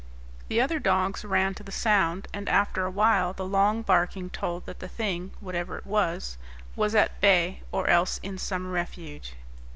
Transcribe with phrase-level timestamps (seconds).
[0.47, 4.65] The other dogs ran to the sound, and after a while the long barking told
[4.65, 6.39] that the thing, whatever it was,
[6.75, 9.35] was at bay or else in some refuge.